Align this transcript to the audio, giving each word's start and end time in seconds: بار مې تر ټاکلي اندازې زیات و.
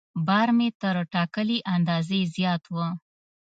بار 0.27 0.47
مې 0.57 0.67
تر 0.81 0.95
ټاکلي 1.13 1.57
اندازې 1.75 2.19
زیات 2.35 2.63
و. 2.73 2.75